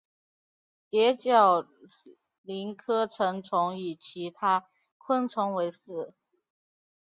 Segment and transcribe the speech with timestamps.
[0.89, 1.67] 蝶角
[2.43, 6.15] 蛉科成虫以其他昆虫为食。